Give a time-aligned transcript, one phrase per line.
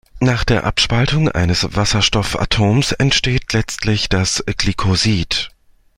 [0.19, 5.49] Nach der Abspaltung eines Wasserstoffatoms entsteht letztlich das Glykosid.